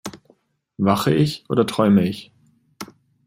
Wache 0.79 1.13
ich 1.13 1.45
oder 1.47 1.67
träume 1.67 2.09
ich? 2.09 2.31